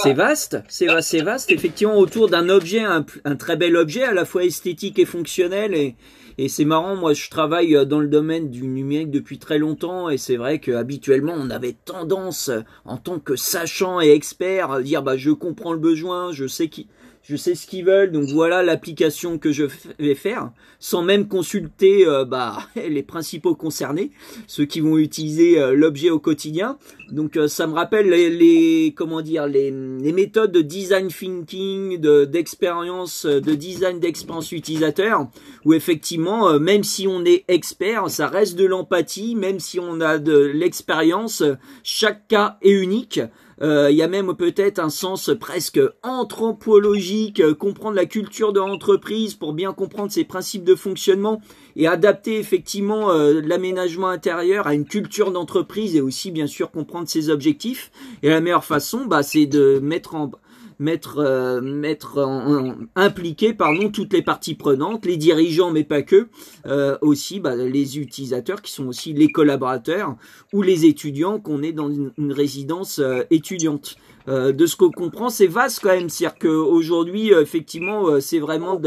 C'est 0.04 0.14
vaste, 0.14 0.58
c'est 0.68 0.86
vaste, 0.86 1.10
c'est 1.10 1.22
vaste. 1.22 1.52
Effectivement, 1.52 1.96
autour 1.96 2.30
d'un 2.30 2.50
objet, 2.50 2.82
un, 2.82 3.06
un, 3.24 3.36
très 3.38 3.56
bel 3.56 3.78
objet, 3.78 4.04
à 4.04 4.14
la 4.14 4.26
fois 4.26 4.44
esthétique 4.44 5.00
et 5.00 5.06
fonctionnel, 5.06 5.74
et, 5.74 5.96
et 6.42 6.48
c'est 6.48 6.64
marrant, 6.64 6.96
moi 6.96 7.12
je 7.12 7.30
travaille 7.30 7.76
euh, 7.76 7.84
dans 7.84 8.00
le 8.00 8.08
domaine 8.08 8.50
du 8.50 8.66
numérique 8.66 9.12
depuis 9.12 9.40
très 9.40 9.58
longtemps 9.58 10.10
et 10.10 10.18
c'est 10.18 10.38
vrai 10.38 10.60
que 10.60 10.72
habituellement 10.72 11.34
on 11.36 11.50
avait 11.50 11.76
tendance 11.84 12.50
en 12.86 12.96
tant 12.96 13.20
que 13.20 13.36
sachant 13.36 14.00
et 14.00 14.12
expert 14.12 14.72
à 14.72 14.82
dire 14.82 15.04
bah 15.04 15.18
je 15.18 15.32
comprends 15.32 15.74
le 15.74 15.80
besoin, 15.80 16.32
je 16.32 16.48
sais 16.48 16.70
qui 16.70 16.88
je 17.24 17.36
sais 17.36 17.54
ce 17.54 17.68
qu'ils 17.68 17.86
veulent, 17.86 18.12
donc 18.12 18.30
voilà 18.30 18.64
l'application 18.64 19.38
que 19.38 19.52
je 19.52 19.66
vais 20.00 20.16
faire, 20.16 20.52
sans 20.80 21.04
même 21.04 21.28
consulter 21.28 22.08
euh, 22.08 22.26
bah, 22.26 22.58
les 22.76 23.04
principaux 23.04 23.56
concernés, 23.56 24.12
ceux 24.48 24.66
qui 24.66 24.80
vont 24.80 24.98
utiliser 24.98 25.60
euh, 25.60 25.74
l'objet 25.74 26.10
au 26.10 26.20
quotidien. 26.20 26.78
Donc 27.12 27.38
euh, 27.38 27.48
ça 27.48 27.68
me 27.68 27.74
rappelle 27.74 28.10
les, 28.10 28.94
comment 28.96 29.22
dire 29.22 29.48
les, 29.48 29.72
les, 29.72 30.12
méthodes 30.12 30.52
de 30.52 30.62
design 30.62 31.08
thinking, 31.08 31.98
d'expérience, 32.00 33.26
de, 33.26 33.54
design 33.54 34.00
d'expérience 34.00 34.52
utilisateur, 34.52 35.28
où 35.66 35.74
effectivement, 35.74 36.60
même 36.60 36.84
si 36.84 37.08
on 37.08 37.26
est 37.26 37.46
expert, 37.48 38.10
ça 38.10 38.28
reste 38.28 38.58
de 38.58 38.66
l'empathie, 38.66 39.36
même 39.36 39.60
si 39.60 39.80
on 39.80 40.02
a 40.02 40.18
de 40.18 40.38
l'expérience, 40.38 41.44
chaque 41.84 42.28
cas 42.28 42.58
est 42.62 42.72
unique. 42.72 43.22
Euh, 43.62 43.92
il 43.92 43.98
y 43.98 44.02
a 44.02 44.08
même 44.08 44.34
peut-être 44.36 44.80
un 44.80 44.90
sens 44.90 45.32
presque 45.40 45.80
anthropologique, 46.04 47.42
euh, 47.42 47.54
comprendre 47.54 47.96
la 47.96 48.06
culture 48.06 48.54
de 48.54 48.60
l'entreprise 48.60 49.34
pour 49.34 49.54
bien 49.54 49.74
comprendre 49.74 50.12
ses 50.12 50.24
principes 50.24 50.64
de 50.64 50.76
fonctionnement 50.76 51.42
et 51.76 51.88
adapter 51.88 52.40
effectivement 52.40 53.12
euh, 53.12 53.42
l'aménagement 53.44 54.08
intérieur 54.08 54.68
à 54.68 54.74
une 54.74 54.86
culture 54.86 55.32
d'entreprise 55.32 55.96
et 55.96 56.02
aussi 56.02 56.32
bien 56.32 56.48
sûr 56.48 56.72
comprendre 56.72 57.10
ses 57.10 57.30
objectifs. 57.30 57.92
Et 58.24 58.30
la 58.30 58.40
meilleure 58.40 58.66
façon, 58.66 59.06
bah, 59.06 59.24
c'est 59.24 59.46
de 59.46 59.80
mettre 59.80 60.16
en 60.16 60.32
mettre 60.80 61.20
euh, 61.20 61.62
mettre 61.62 62.20
en, 62.20 62.76
impliquer 62.96 63.54
pardon 63.54 63.90
toutes 63.90 64.14
les 64.14 64.22
parties 64.22 64.56
prenantes, 64.56 65.06
les 65.06 65.18
dirigeants 65.18 65.72
mais 65.72 65.84
pas 65.84 66.02
que, 66.02 66.28
euh, 66.66 66.98
aussi 67.02 67.40
bah, 67.40 67.56
les 67.56 68.00
utilisateurs 68.00 68.62
qui 68.62 68.72
sont 68.72 68.88
aussi 68.88 69.14
les 69.14 69.30
collaborateurs 69.30 70.16
ou 70.54 70.62
les 70.62 70.86
étudiants 70.86 71.40
qu'on 71.40 71.62
est 71.62 71.72
dans 71.72 71.90
une, 71.90 72.12
résidence 72.32 73.00
euh, 73.00 73.24
étudiante. 73.30 73.96
Euh, 74.28 74.52
de 74.52 74.66
ce 74.66 74.76
qu'on 74.76 74.92
comprend, 74.92 75.30
c'est 75.30 75.48
vaste 75.48 75.80
quand 75.82 75.90
même, 75.90 76.10
c'est-à-dire 76.10 76.38
qu'aujourd'hui, 76.38 77.34
euh, 77.34 77.42
effectivement, 77.42 78.20
c'est 78.22 78.40
vraiment 78.40 78.80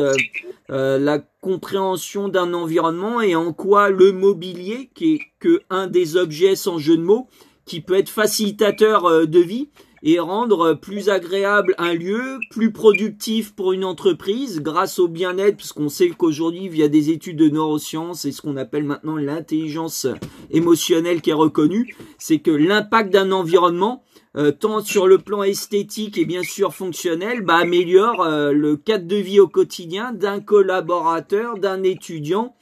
la 0.68 1.18
compréhension 1.40 2.28
d'un 2.28 2.54
environnement 2.54 3.20
et 3.20 3.34
en 3.34 3.52
quoi 3.52 3.90
le 3.90 4.12
mobilier, 4.12 4.90
qui 4.94 5.14
est 5.14 5.20
que 5.40 5.60
un 5.70 5.86
des 5.86 6.16
objets 6.16 6.54
sans 6.54 6.78
jeu 6.78 6.96
de 6.96 7.02
mots, 7.02 7.28
qui 7.66 7.80
peut 7.80 7.94
être 7.94 8.08
facilitateur 8.08 9.26
de 9.26 9.38
vie, 9.38 9.68
et 10.02 10.18
rendre 10.18 10.74
plus 10.74 11.08
agréable 11.08 11.74
un 11.78 11.94
lieu, 11.94 12.38
plus 12.50 12.72
productif 12.72 13.54
pour 13.54 13.72
une 13.72 13.84
entreprise 13.84 14.60
grâce 14.60 14.98
au 14.98 15.08
bien-être, 15.08 15.56
puisqu'on 15.56 15.88
sait 15.88 16.10
qu'aujourd'hui, 16.10 16.68
via 16.68 16.88
des 16.88 17.10
études 17.10 17.38
de 17.38 17.48
neurosciences 17.48 18.24
et 18.24 18.32
ce 18.32 18.42
qu'on 18.42 18.56
appelle 18.56 18.84
maintenant 18.84 19.16
l'intelligence 19.16 20.06
émotionnelle 20.50 21.20
qui 21.20 21.30
est 21.30 21.34
reconnue, 21.34 21.94
c'est 22.18 22.40
que 22.40 22.50
l'impact 22.50 23.12
d'un 23.12 23.30
environnement, 23.30 24.02
euh, 24.36 24.50
tant 24.50 24.80
sur 24.80 25.06
le 25.06 25.18
plan 25.18 25.42
esthétique 25.42 26.18
et 26.18 26.24
bien 26.24 26.42
sûr 26.42 26.74
fonctionnel, 26.74 27.42
bah, 27.42 27.56
améliore 27.56 28.22
euh, 28.22 28.52
le 28.52 28.76
cadre 28.76 29.06
de 29.06 29.16
vie 29.16 29.40
au 29.40 29.48
quotidien 29.48 30.12
d'un 30.12 30.40
collaborateur, 30.40 31.58
d'un 31.58 31.82
étudiant 31.82 32.54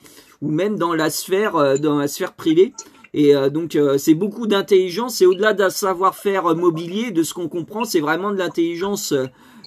ou 0.42 0.50
même 0.50 0.76
dans 0.76 0.94
la 0.94 1.10
sphère, 1.10 1.56
euh, 1.56 1.76
dans 1.76 1.98
la 1.98 2.08
sphère 2.08 2.32
privée. 2.32 2.72
Et 3.12 3.34
euh, 3.34 3.50
donc 3.50 3.76
euh, 3.76 3.98
c'est 3.98 4.14
beaucoup 4.14 4.46
d'intelligence. 4.46 5.20
Et 5.20 5.26
au-delà 5.26 5.52
d'un 5.52 5.70
savoir-faire 5.70 6.54
mobilier, 6.54 7.10
de 7.10 7.22
ce 7.22 7.34
qu'on 7.34 7.48
comprend, 7.48 7.84
c'est 7.84 8.00
vraiment 8.00 8.30
de 8.32 8.38
l'intelligence 8.38 9.12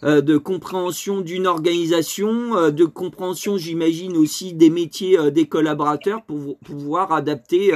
euh, 0.03 0.21
de 0.21 0.38
compréhension 0.38 1.21
d'une 1.21 1.47
organisation, 1.47 2.71
de 2.71 2.85
compréhension, 2.85 3.57
j'imagine 3.57 4.17
aussi 4.17 4.53
des 4.53 4.69
métiers 4.69 5.31
des 5.31 5.45
collaborateurs 5.45 6.23
pour 6.23 6.57
pouvoir 6.57 7.13
adapter, 7.13 7.71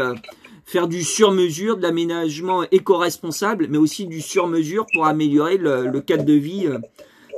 faire 0.66 0.90
du 0.90 1.04
sur-mesure, 1.04 1.78
de 1.78 1.84
l'aménagement 1.84 2.64
éco-responsable, 2.70 3.68
mais 3.70 3.78
aussi 3.78 4.08
du 4.08 4.20
sur-mesure 4.20 4.86
pour 4.94 5.06
améliorer 5.06 5.58
le, 5.58 5.88
le, 5.88 6.02
cadre 6.02 6.26
de 6.26 6.34
vie. 6.34 6.68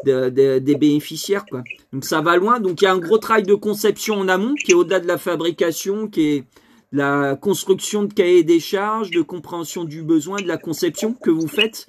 De, 0.05 0.29
de, 0.29 0.59
des 0.59 0.75
bénéficiaires 0.75 1.45
quoi. 1.45 1.61
Donc 1.91 2.05
ça 2.05 2.21
va 2.21 2.37
loin. 2.37 2.61
Donc 2.61 2.81
il 2.81 2.85
y 2.85 2.87
a 2.87 2.93
un 2.93 2.99
gros 2.99 3.17
travail 3.17 3.43
de 3.43 3.53
conception 3.53 4.15
en 4.15 4.29
amont 4.29 4.55
qui 4.55 4.71
est 4.71 4.73
au-delà 4.73 5.01
de 5.01 5.07
la 5.07 5.17
fabrication, 5.17 6.07
qui 6.07 6.21
est 6.21 6.43
la 6.91 7.35
construction 7.35 8.03
de 8.03 8.13
cahiers 8.13 8.43
des 8.43 8.59
charges, 8.59 9.11
de 9.11 9.21
compréhension 9.21 9.83
du 9.83 10.01
besoin, 10.01 10.41
de 10.41 10.47
la 10.47 10.57
conception 10.57 11.13
que 11.13 11.29
vous 11.29 11.47
faites? 11.47 11.87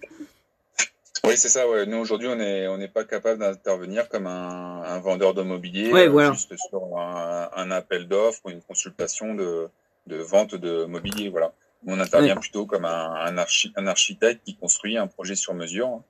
Oui, 1.24 1.36
c'est 1.36 1.48
ça. 1.48 1.68
Ouais. 1.68 1.86
Nous 1.86 1.98
aujourd'hui, 1.98 2.28
on 2.28 2.36
n'est 2.36 2.66
on 2.66 2.78
pas 2.88 3.04
capable 3.04 3.40
d'intervenir 3.40 4.08
comme 4.08 4.26
un, 4.26 4.82
un, 4.82 4.98
vendeur 5.00 5.34
de 5.34 5.42
mobilier, 5.42 5.92
ouais, 5.92 6.08
voilà. 6.08 6.32
juste 6.32 6.54
sur 6.68 6.98
un, 6.98 7.50
un 7.54 7.70
appel 7.70 8.08
d'offres 8.08 8.40
ou 8.46 8.50
une 8.50 8.62
consultation 8.62 9.34
de, 9.34 9.68
de 10.06 10.16
vente 10.16 10.54
de 10.54 10.84
mobilier. 10.84 11.28
Voilà. 11.28 11.52
On 11.86 11.98
intervient 12.00 12.34
ouais. 12.34 12.40
plutôt 12.40 12.66
comme 12.66 12.84
un, 12.84 13.14
un, 13.14 13.38
archi, 13.38 13.72
un, 13.76 13.86
architecte 13.86 14.42
qui 14.44 14.56
construit 14.56 14.96
un 14.96 15.06
projet 15.06 15.34
sur 15.34 15.54
mesure. 15.54 16.02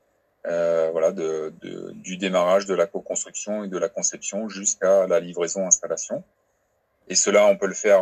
Euh, 0.46 0.88
voilà, 0.92 1.12
de, 1.12 1.52
de, 1.60 1.90
du 1.92 2.16
démarrage 2.16 2.64
de 2.64 2.74
la 2.74 2.86
co-construction 2.86 3.64
et 3.64 3.68
de 3.68 3.76
la 3.76 3.90
conception 3.90 4.48
jusqu'à 4.48 5.06
la 5.06 5.20
livraison 5.20 5.66
installation. 5.66 6.24
Et 7.08 7.14
cela, 7.14 7.46
on 7.46 7.58
peut 7.58 7.66
le 7.66 7.74
faire 7.74 8.00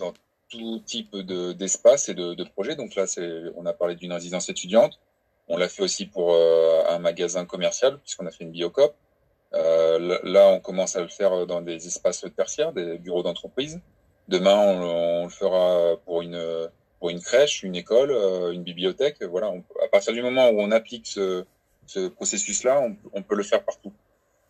dans 0.00 0.12
tout 0.48 0.82
type 0.84 1.16
d'espace 1.16 2.08
et 2.08 2.14
de, 2.14 2.34
de 2.34 2.44
projet. 2.44 2.74
Donc 2.74 2.96
là, 2.96 3.04
on 3.56 3.66
a 3.66 3.72
parlé 3.72 3.94
d'une 3.94 4.12
résidence 4.12 4.48
étudiante. 4.48 4.98
On 5.48 5.56
l'a 5.56 5.68
fait 5.68 5.82
aussi 5.82 6.06
pour 6.06 6.34
un 6.34 6.98
magasin 6.98 7.44
commercial, 7.44 7.98
puisqu'on 7.98 8.26
a 8.26 8.30
fait 8.30 8.44
une 8.44 8.50
biocop. 8.50 8.94
Euh, 9.54 10.18
là, 10.22 10.48
on 10.48 10.60
commence 10.60 10.96
à 10.96 11.00
le 11.00 11.08
faire 11.08 11.46
dans 11.46 11.60
des 11.60 11.86
espaces 11.86 12.24
tertiaires, 12.36 12.72
des 12.72 12.98
bureaux 12.98 13.22
d'entreprise. 13.22 13.80
Demain, 14.28 14.56
on, 14.56 15.24
le 15.24 15.30
fera 15.30 15.96
pour 16.04 16.22
une 16.22 16.68
pour 17.00 17.10
une 17.10 17.20
crèche, 17.20 17.62
une 17.62 17.76
école, 17.76 18.10
euh, 18.10 18.52
une 18.52 18.62
bibliothèque. 18.62 19.22
Voilà, 19.22 19.52
à 19.82 19.88
partir 19.88 20.12
du 20.12 20.22
moment 20.22 20.50
où 20.50 20.60
on 20.60 20.70
applique 20.70 21.06
ce, 21.06 21.44
ce 21.86 22.08
processus-là, 22.08 22.80
on, 22.80 22.96
on, 23.14 23.22
peut 23.22 23.34
le 23.34 23.42
faire 23.42 23.64
partout. 23.64 23.92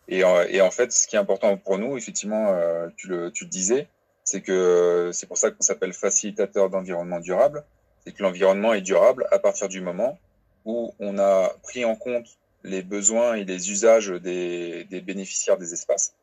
Et, 0.09 0.23
euh, 0.23 0.45
et, 0.49 0.59
en 0.61 0.69
fait, 0.69 0.91
ce 0.91 1.07
qui 1.07 1.15
est 1.15 1.19
important 1.19 1.55
pour 1.57 1.77
nous, 1.77 1.97
effectivement, 1.97 2.53
tu 2.97 3.07
le, 3.07 3.31
tu 3.31 3.45
le 3.45 3.49
disais, 3.49 3.87
c'est 4.23 4.41
que 4.41 5.11
c'est 5.13 5.27
pour 5.27 5.37
ça 5.37 5.51
qu'on 5.51 5.61
s'appelle 5.61 5.93
facilitateur 5.93 6.69
d'environnement 6.69 7.19
durable. 7.19 7.63
C'est 8.05 8.13
que 8.13 8.23
l'environnement 8.23 8.73
est 8.73 8.81
durable 8.81 9.27
à 9.31 9.39
partir 9.39 9.67
du 9.67 9.81
moment 9.81 10.17
où 10.65 10.93
on 10.99 11.17
a 11.19 11.53
pris 11.63 11.85
en 11.85 11.95
compte 11.95 12.37
les 12.63 12.81
besoins 12.81 13.35
et 13.35 13.43
les 13.43 13.71
usages 13.71 14.09
des, 14.09 14.85
des 14.85 15.01
bénéficiaires 15.01 15.57
des 15.57 15.73
espaces 15.73 16.13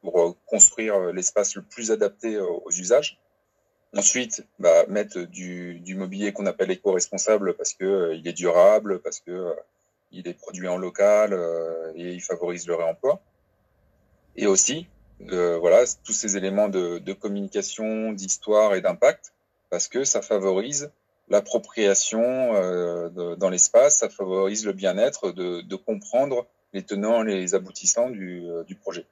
pour 0.00 0.20
euh, 0.20 0.34
construire 0.46 0.94
euh, 0.94 1.12
l'espace 1.12 1.54
le 1.56 1.62
plus 1.62 1.90
adapté 1.90 2.36
euh, 2.36 2.46
aux 2.46 2.70
usages. 2.70 3.18
Ensuite, 3.96 4.46
bah, 4.58 4.86
mettre 4.88 5.20
du, 5.20 5.80
du 5.80 5.96
mobilier 5.96 6.32
qu'on 6.32 6.46
appelle 6.46 6.70
éco-responsable 6.70 7.54
parce 7.54 7.74
que 7.74 8.14
il 8.14 8.26
est 8.28 8.32
durable, 8.32 9.00
parce 9.00 9.18
que 9.18 9.56
il 10.12 10.28
est 10.28 10.34
produit 10.34 10.68
en 10.68 10.76
local 10.76 11.32
et 11.96 12.12
il 12.12 12.20
favorise 12.20 12.66
le 12.68 12.74
réemploi. 12.76 13.20
Et 14.36 14.46
aussi, 14.46 14.88
voilà, 15.28 15.84
tous 16.04 16.12
ces 16.12 16.36
éléments 16.36 16.68
de, 16.68 16.98
de 16.98 17.12
communication, 17.12 18.12
d'histoire 18.12 18.74
et 18.74 18.80
d'impact, 18.80 19.32
parce 19.70 19.88
que 19.88 20.04
ça 20.04 20.22
favorise 20.22 20.90
l'appropriation 21.30 22.22
euh, 22.54 23.36
dans 23.36 23.48
l'espace, 23.48 23.98
ça 23.98 24.10
favorise 24.10 24.66
le 24.66 24.72
bien-être 24.72 25.30
de, 25.30 25.62
de, 25.62 25.76
comprendre 25.76 26.46
les 26.72 26.82
tenants 26.82 27.22
les 27.22 27.54
aboutissants 27.54 28.10
du, 28.10 28.44
euh, 28.46 28.64
du 28.64 28.74
projet. 28.74 29.06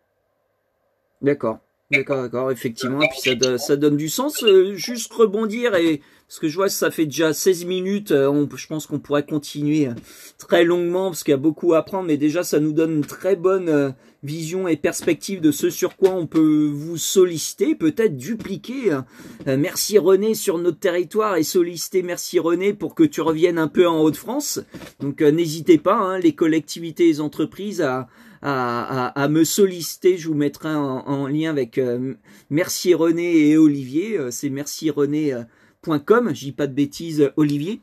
D'accord. 1.22 1.58
D'accord, 1.90 2.20
d'accord, 2.20 2.50
effectivement. 2.50 3.00
Et 3.00 3.08
puis 3.08 3.20
ça, 3.20 3.56
ça 3.56 3.76
donne 3.76 3.96
du 3.96 4.10
sens. 4.10 4.42
Euh, 4.42 4.74
juste 4.74 5.10
rebondir 5.10 5.74
et 5.74 6.02
parce 6.26 6.38
que 6.38 6.48
je 6.48 6.54
vois 6.54 6.68
ça 6.68 6.90
fait 6.90 7.06
déjà 7.06 7.32
16 7.32 7.64
minutes. 7.64 8.12
Euh, 8.12 8.28
on, 8.28 8.46
je 8.54 8.66
pense 8.66 8.86
qu'on 8.86 8.98
pourrait 8.98 9.24
continuer 9.24 9.86
euh, 9.86 9.94
très 10.36 10.64
longuement 10.64 11.08
parce 11.08 11.24
qu'il 11.24 11.32
y 11.32 11.34
a 11.34 11.38
beaucoup 11.38 11.72
à 11.72 11.78
apprendre. 11.78 12.06
Mais 12.06 12.18
déjà, 12.18 12.44
ça 12.44 12.60
nous 12.60 12.72
donne 12.72 12.96
une 12.96 13.06
très 13.06 13.36
bonne 13.36 13.94
vision 14.22 14.68
et 14.68 14.76
perspective 14.76 15.40
de 15.40 15.50
ce 15.50 15.70
sur 15.70 15.96
quoi 15.96 16.10
on 16.10 16.26
peut 16.26 16.70
vous 16.70 16.98
solliciter, 16.98 17.74
peut-être 17.74 18.18
dupliquer. 18.18 18.92
Hein. 18.92 19.06
merci 19.46 19.96
René 19.96 20.34
sur 20.34 20.58
notre 20.58 20.80
territoire 20.80 21.36
et 21.36 21.42
solliciter 21.42 22.02
merci 22.02 22.38
René 22.38 22.74
pour 22.74 22.94
que 22.94 23.04
tu 23.04 23.22
reviennes 23.22 23.58
un 23.58 23.68
peu 23.68 23.88
en 23.88 24.00
Haute-France. 24.00 24.60
Donc 25.00 25.22
n'hésitez 25.22 25.78
pas, 25.78 25.96
hein, 25.96 26.18
les 26.18 26.34
collectivités 26.34 27.06
les 27.06 27.20
entreprises 27.20 27.80
à 27.80 28.08
à, 28.42 29.28
me 29.28 29.44
solliciter. 29.44 30.18
Je 30.18 30.28
vous 30.28 30.34
mettrai 30.34 30.74
en, 30.74 31.26
lien 31.26 31.48
avec 31.50 31.78
euh, 31.78 32.14
Merci 32.50 32.92
René 32.94 33.48
et 33.48 33.56
Olivier. 33.56 34.18
Euh, 34.18 34.30
c'est 34.30 34.50
mercirené.com. 34.50 36.34
Je 36.34 36.40
dis 36.40 36.52
pas 36.52 36.66
de 36.66 36.74
bêtises, 36.74 37.30
Olivier. 37.36 37.80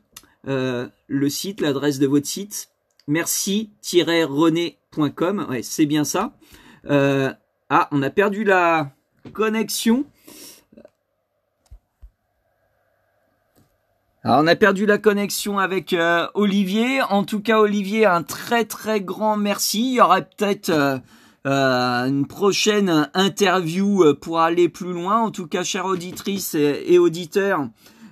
Euh, 0.47 0.87
le 1.07 1.29
site, 1.29 1.61
l'adresse 1.61 1.97
de 1.99 2.07
votre 2.07 2.27
site. 2.27 2.69
Merci-rené.com. 3.07 5.47
Ouais, 5.49 5.63
c'est 5.63 5.85
bien 5.85 6.03
ça. 6.03 6.35
ah, 6.87 7.87
on 7.91 8.01
a 8.01 8.09
perdu 8.09 8.43
la 8.43 8.91
connexion. 9.33 10.05
On 14.27 14.47
a 14.47 14.55
perdu 14.55 14.87
la 14.87 14.97
connexion 14.97 15.59
avec 15.59 15.93
euh, 15.93 16.25
Olivier. 16.33 16.99
En 17.03 17.23
tout 17.23 17.41
cas, 17.41 17.59
Olivier, 17.59 18.07
un 18.07 18.23
très 18.23 18.65
très 18.65 18.99
grand 18.99 19.37
merci. 19.37 19.91
Il 19.91 19.93
y 19.93 20.01
aurait 20.01 20.25
peut-être 20.25 20.71
euh, 20.71 20.97
euh, 21.45 22.07
une 22.07 22.25
prochaine 22.25 23.07
interview 23.13 24.03
pour 24.19 24.39
aller 24.39 24.67
plus 24.67 24.93
loin. 24.93 25.19
En 25.19 25.29
tout 25.29 25.45
cas, 25.45 25.63
chères 25.63 25.85
auditrices 25.85 26.55
et, 26.55 26.97
auditeurs, 26.97 27.67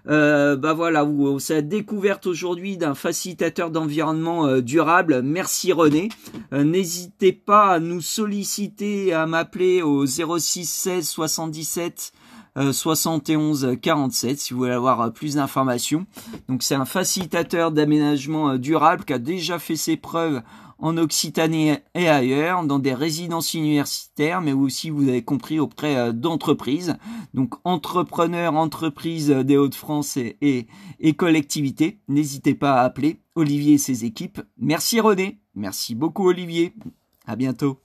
bah 0.05 0.73
voilà, 0.75 1.03
c'est 1.39 1.55
la 1.55 1.61
découverte 1.63 2.27
aujourd'hui 2.27 2.77
d'un 2.77 2.93
facilitateur 2.93 3.71
d'environnement 3.71 4.59
durable. 4.59 5.23
Merci 5.23 5.73
René. 5.73 6.09
N'hésitez 6.51 7.33
pas 7.33 7.71
à 7.71 7.79
nous 7.79 8.01
solliciter, 8.01 9.13
à 9.13 9.25
m'appeler 9.25 9.81
au 9.81 10.05
06 10.05 10.65
16 10.65 11.07
77 11.07 12.13
71 12.55 13.77
47 13.81 14.39
si 14.39 14.53
vous 14.53 14.59
voulez 14.59 14.71
avoir 14.71 15.01
euh, 15.01 15.09
plus 15.09 15.35
d'informations. 15.35 16.05
Donc 16.47 16.63
c'est 16.63 16.75
un 16.75 16.85
facilitateur 16.85 17.71
d'aménagement 17.71 18.51
euh, 18.51 18.57
durable 18.57 19.05
qui 19.05 19.13
a 19.13 19.19
déjà 19.19 19.59
fait 19.59 19.75
ses 19.75 19.97
preuves 19.97 20.41
en 20.79 20.97
Occitanie 20.97 21.75
et 21.95 22.09
ailleurs, 22.09 22.65
dans 22.65 22.79
des 22.79 22.93
résidences 22.93 23.53
universitaires, 23.53 24.41
mais 24.41 24.51
aussi, 24.51 24.89
vous 24.89 25.07
avez 25.07 25.23
compris, 25.23 25.59
auprès 25.59 25.95
euh, 25.95 26.11
d'entreprises. 26.11 26.97
Donc, 27.33 27.53
entrepreneurs, 27.63 28.55
entreprises 28.55 29.29
des 29.29 29.55
Hauts-de-France 29.55 30.17
et 30.17 30.67
collectivités. 31.15 31.99
N'hésitez 32.09 32.53
pas 32.53 32.81
à 32.81 32.83
appeler 32.83 33.21
Olivier 33.35 33.75
et 33.75 33.77
ses 33.77 34.03
équipes. 34.03 34.41
Merci 34.57 34.99
René. 34.99 35.39
Merci 35.55 35.95
beaucoup 35.95 36.27
Olivier. 36.27 36.73
À 37.25 37.37
bientôt. 37.37 37.79